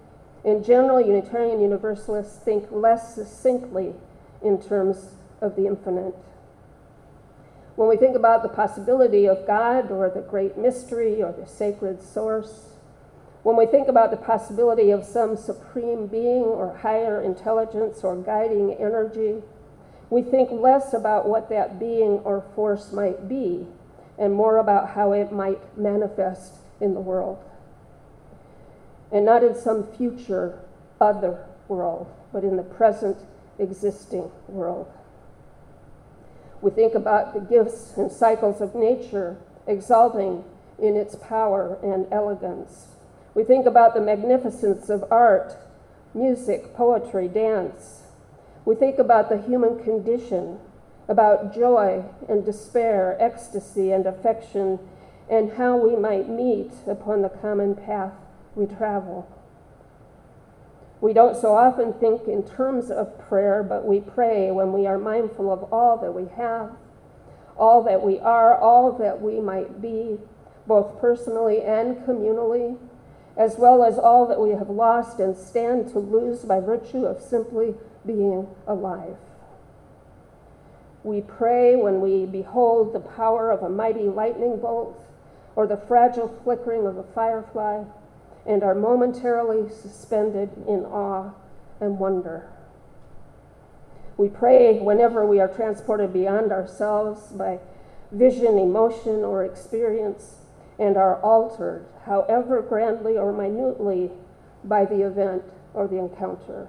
in 0.44 0.64
general, 0.64 1.00
Unitarian 1.00 1.60
Universalists 1.60 2.36
think 2.38 2.70
less 2.70 3.14
succinctly 3.14 3.94
in 4.42 4.60
terms 4.60 5.10
of 5.40 5.54
the 5.56 5.66
infinite. 5.66 6.14
When 7.76 7.88
we 7.88 7.96
think 7.96 8.16
about 8.16 8.42
the 8.42 8.48
possibility 8.48 9.26
of 9.26 9.46
God 9.46 9.90
or 9.90 10.10
the 10.10 10.20
great 10.20 10.58
mystery 10.58 11.22
or 11.22 11.32
the 11.32 11.46
sacred 11.46 12.02
source, 12.02 12.72
when 13.42 13.56
we 13.56 13.66
think 13.66 13.88
about 13.88 14.10
the 14.10 14.16
possibility 14.16 14.90
of 14.90 15.04
some 15.04 15.36
supreme 15.36 16.06
being 16.06 16.42
or 16.42 16.76
higher 16.78 17.20
intelligence 17.20 18.04
or 18.04 18.16
guiding 18.16 18.74
energy, 18.74 19.42
we 20.12 20.20
think 20.20 20.51
less 20.51 20.92
about 20.92 21.27
what 21.27 21.48
that 21.48 21.79
being 21.81 22.20
or 22.25 22.44
force 22.55 22.92
might 22.92 23.31
be 23.31 23.66
and 24.18 24.35
more 24.35 24.59
about 24.59 24.90
how 24.90 25.12
it 25.12 25.33
might 25.33 25.59
manifest 25.75 26.57
in 26.83 26.92
the 26.92 27.01
world. 27.01 27.42
And 29.11 29.25
not 29.25 29.42
in 29.42 29.55
some 29.55 29.87
future 29.96 30.59
other 31.01 31.46
world, 31.66 32.12
but 32.31 32.44
in 32.44 32.59
the 32.59 32.62
present 32.62 33.16
existing 33.59 34.31
world. 34.48 34.92
We 36.61 36.70
think 36.72 36.94
about 36.94 37.33
the 37.33 37.40
gifts 37.40 37.94
and 37.96 38.12
cycles 38.12 38.61
of 38.61 38.75
nature 38.75 39.38
exalting 39.66 40.44
in 40.79 40.94
its 40.94 41.16
power 41.16 41.79
and 41.83 42.07
elegance. 42.12 42.88
We 43.33 43.44
think 43.44 43.64
about 43.64 43.94
the 43.94 44.03
magnificence 44.03 44.90
of 44.90 45.11
art, 45.11 45.57
music, 46.12 46.75
poetry, 46.75 47.29
dance. 47.29 48.01
We 48.64 48.75
think 48.75 48.98
about 48.98 49.29
the 49.29 49.38
human 49.38 49.83
condition, 49.83 50.59
about 51.09 51.55
joy 51.55 52.05
and 52.29 52.44
despair, 52.44 53.16
ecstasy 53.18 53.90
and 53.90 54.07
affection, 54.07 54.79
and 55.29 55.53
how 55.53 55.77
we 55.77 55.96
might 55.96 56.29
meet 56.29 56.72
upon 56.87 57.22
the 57.22 57.29
common 57.29 57.75
path 57.75 58.12
we 58.55 58.66
travel. 58.66 59.29
We 61.01 61.12
don't 61.12 61.37
so 61.37 61.57
often 61.57 61.94
think 61.94 62.29
in 62.29 62.44
terms 62.44 62.90
of 62.90 63.18
prayer, 63.18 63.64
but 63.64 63.85
we 63.85 63.98
pray 63.98 64.53
when 64.53 64.72
we 64.72 64.87
are 64.87 64.98
mindful 64.98 65.53
of 65.53 65.64
all 65.72 65.96
that 65.98 66.12
we 66.12 66.29
have, 66.37 66.70
all 67.57 67.83
that 67.83 68.03
we 68.03 68.20
are, 68.20 68.57
all 68.57 68.92
that 68.92 69.20
we 69.20 69.40
might 69.40 69.83
be, 69.83 70.18
both 70.66 71.01
personally 71.01 71.62
and 71.62 71.96
communally, 72.07 72.79
as 73.37 73.57
well 73.59 73.83
as 73.83 73.98
all 73.98 74.27
that 74.27 74.40
we 74.40 74.51
have 74.51 74.70
lost 74.70 75.18
and 75.18 75.37
stand 75.37 75.90
to 75.90 75.98
lose 75.98 76.44
by 76.44 76.61
virtue 76.61 77.05
of 77.05 77.20
simply 77.20 77.75
being 78.06 78.48
alive. 78.66 79.16
We 81.04 81.20
pray 81.20 81.74
when 81.74 82.00
we 82.00 82.26
behold 82.26 82.92
the 82.92 83.00
power 83.00 83.50
of 83.50 83.62
a 83.62 83.68
mighty 83.68 84.08
lightning 84.08 84.58
bolt 84.58 85.04
or 85.56 85.66
the 85.66 85.76
fragile 85.76 86.28
flickering 86.44 86.86
of 86.86 86.96
a 86.96 87.02
firefly 87.02 87.84
and 88.46 88.62
are 88.62 88.74
momentarily 88.74 89.68
suspended 89.70 90.50
in 90.68 90.84
awe 90.84 91.32
and 91.80 91.98
wonder. 91.98 92.48
We 94.16 94.28
pray 94.28 94.78
whenever 94.78 95.26
we 95.26 95.40
are 95.40 95.48
transported 95.48 96.12
beyond 96.12 96.52
ourselves 96.52 97.32
by 97.32 97.58
vision, 98.12 98.58
emotion, 98.58 99.24
or 99.24 99.44
experience, 99.44 100.36
and 100.78 100.96
are 100.96 101.20
altered, 101.20 101.86
however 102.04 102.62
grandly 102.62 103.16
or 103.16 103.32
minutely, 103.32 104.10
by 104.64 104.84
the 104.84 105.02
event 105.02 105.42
or 105.74 105.88
the 105.88 105.98
encounter. 105.98 106.68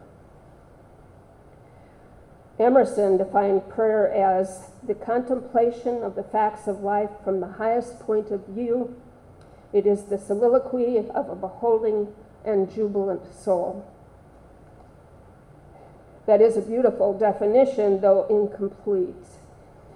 Emerson 2.63 3.17
defined 3.17 3.67
prayer 3.69 4.12
as 4.12 4.71
the 4.82 4.95
contemplation 4.95 6.02
of 6.02 6.15
the 6.15 6.23
facts 6.23 6.67
of 6.67 6.82
life 6.82 7.10
from 7.23 7.39
the 7.39 7.47
highest 7.47 7.99
point 7.99 8.32
of 8.32 8.45
view 8.47 8.95
it 9.73 9.88
is 9.88 10.04
the 10.04 10.19
soliloquy 10.19 10.97
of 10.97 11.30
a 11.30 11.36
beholding 11.36 12.13
and 12.45 12.71
jubilant 12.71 13.21
soul. 13.34 13.86
That 16.28 16.41
is 16.41 16.56
a 16.56 16.62
beautiful 16.62 17.17
definition, 17.17 17.99
though 17.99 18.28
incomplete. 18.30 19.26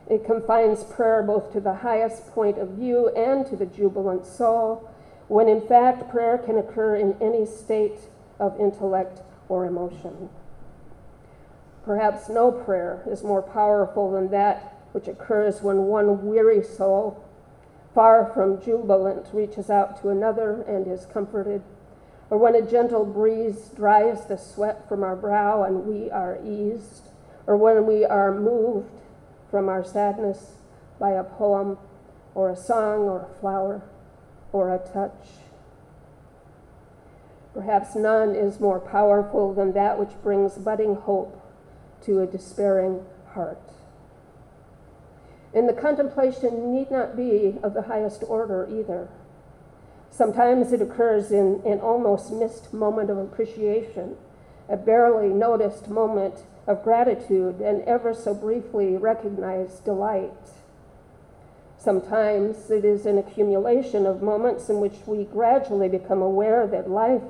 It 0.09 0.25
confines 0.25 0.83
prayer 0.83 1.21
both 1.21 1.53
to 1.53 1.59
the 1.61 1.75
highest 1.75 2.27
point 2.31 2.57
of 2.57 2.69
view 2.69 3.09
and 3.09 3.45
to 3.47 3.55
the 3.55 3.67
jubilant 3.67 4.25
soul, 4.25 4.89
when 5.27 5.47
in 5.47 5.61
fact 5.61 6.09
prayer 6.09 6.37
can 6.39 6.57
occur 6.57 6.95
in 6.95 7.15
any 7.21 7.45
state 7.45 7.99
of 8.39 8.59
intellect 8.59 9.21
or 9.47 9.65
emotion. 9.65 10.29
Perhaps 11.87 12.27
no 12.27 12.51
prayer 12.51 13.01
is 13.09 13.23
more 13.23 13.41
powerful 13.41 14.11
than 14.11 14.27
that 14.31 14.75
which 14.91 15.07
occurs 15.07 15.61
when 15.61 15.83
one 15.83 16.27
weary 16.27 16.61
soul, 16.61 17.23
far 17.95 18.29
from 18.33 18.61
jubilant, 18.61 19.27
reaches 19.31 19.69
out 19.69 20.01
to 20.01 20.09
another 20.09 20.63
and 20.63 20.85
is 20.85 21.05
comforted, 21.05 21.61
or 22.29 22.37
when 22.37 22.55
a 22.55 22.61
gentle 22.61 23.05
breeze 23.05 23.69
dries 23.73 24.25
the 24.25 24.37
sweat 24.37 24.85
from 24.89 25.01
our 25.01 25.15
brow 25.15 25.63
and 25.63 25.85
we 25.85 26.11
are 26.11 26.37
eased, 26.45 27.03
or 27.45 27.55
when 27.55 27.85
we 27.85 28.03
are 28.03 28.33
moved 28.37 28.89
from 29.49 29.69
our 29.69 29.83
sadness 29.83 30.55
by 30.99 31.11
a 31.11 31.23
poem 31.23 31.77
or 32.35 32.49
a 32.49 32.55
song 32.57 33.03
or 33.03 33.21
a 33.21 33.39
flower 33.39 33.81
or 34.51 34.75
a 34.75 34.77
touch. 34.77 35.39
Perhaps 37.53 37.95
none 37.95 38.35
is 38.35 38.59
more 38.59 38.81
powerful 38.81 39.53
than 39.53 39.71
that 39.71 39.97
which 39.97 40.21
brings 40.21 40.55
budding 40.55 40.95
hope 40.95 41.45
to 42.03 42.21
a 42.21 42.27
despairing 42.27 43.03
heart. 43.33 43.61
And 45.53 45.67
the 45.67 45.73
contemplation 45.73 46.73
need 46.73 46.91
not 46.91 47.15
be 47.15 47.55
of 47.63 47.73
the 47.73 47.83
highest 47.83 48.23
order 48.27 48.67
either. 48.69 49.07
Sometimes 50.11 50.71
it 50.71 50.81
occurs 50.81 51.31
in 51.31 51.61
an 51.65 51.79
almost 51.79 52.31
missed 52.31 52.73
moment 52.73 53.09
of 53.09 53.17
appreciation, 53.17 54.17
a 54.69 54.77
barely 54.77 55.29
noticed 55.29 55.87
moment 55.89 56.43
of 56.65 56.83
gratitude, 56.83 57.61
and 57.61 57.81
ever 57.83 58.13
so 58.13 58.33
briefly 58.33 58.97
recognized 58.97 59.85
delight. 59.85 60.31
Sometimes 61.77 62.69
it 62.69 62.83
is 62.83 63.05
an 63.05 63.17
accumulation 63.17 64.05
of 64.05 64.21
moments 64.21 64.69
in 64.69 64.79
which 64.79 64.95
we 65.05 65.23
gradually 65.23 65.87
become 65.87 66.21
aware 66.21 66.67
that 66.67 66.89
life 66.89 67.21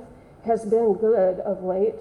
has 0.44 0.64
been 0.64 0.94
good 0.94 1.38
of 1.40 1.62
late, 1.62 1.94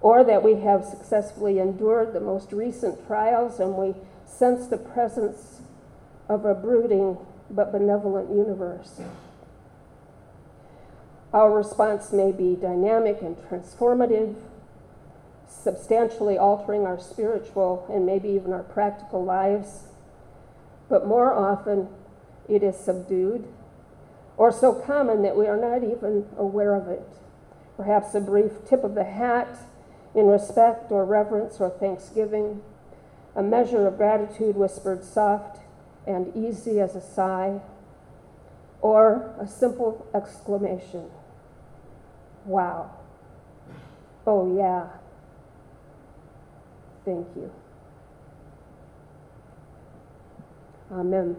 or 0.00 0.22
that 0.24 0.42
we 0.42 0.56
have 0.56 0.84
successfully 0.84 1.58
endured 1.58 2.12
the 2.12 2.20
most 2.20 2.52
recent 2.52 3.06
trials 3.06 3.58
and 3.58 3.74
we 3.74 3.94
sense 4.26 4.66
the 4.66 4.76
presence 4.76 5.60
of 6.28 6.44
a 6.44 6.54
brooding 6.54 7.16
but 7.50 7.72
benevolent 7.72 8.30
universe. 8.30 9.00
Our 11.32 11.50
response 11.50 12.12
may 12.12 12.32
be 12.32 12.54
dynamic 12.54 13.20
and 13.22 13.36
transformative, 13.36 14.36
substantially 15.48 16.38
altering 16.38 16.86
our 16.86 16.98
spiritual 16.98 17.86
and 17.92 18.06
maybe 18.06 18.28
even 18.28 18.52
our 18.52 18.62
practical 18.62 19.24
lives, 19.24 19.88
but 20.88 21.06
more 21.06 21.32
often 21.32 21.88
it 22.48 22.62
is 22.62 22.76
subdued 22.76 23.46
or 24.38 24.52
so 24.52 24.72
common 24.72 25.22
that 25.22 25.36
we 25.36 25.46
are 25.46 25.56
not 25.56 25.82
even 25.82 26.26
aware 26.38 26.74
of 26.74 26.88
it. 26.88 27.02
Perhaps 27.76 28.14
a 28.14 28.20
brief 28.20 28.52
tip 28.66 28.84
of 28.84 28.94
the 28.94 29.04
hat 29.04 29.48
in 30.18 30.26
respect 30.26 30.90
or 30.90 31.04
reverence 31.04 31.60
or 31.60 31.70
thanksgiving, 31.70 32.60
a 33.36 33.42
measure 33.42 33.86
of 33.86 33.96
gratitude 33.96 34.56
whispered 34.56 35.04
soft 35.04 35.60
and 36.06 36.34
easy 36.34 36.80
as 36.80 36.96
a 36.96 37.00
sigh, 37.00 37.60
or 38.80 39.34
a 39.40 39.46
simple 39.46 40.06
exclamation 40.14 41.10
Wow. 42.48 42.90
Oh, 44.26 44.56
yeah. 44.56 44.86
Thank 47.04 47.26
you. 47.36 47.52
Amen. 50.90 51.36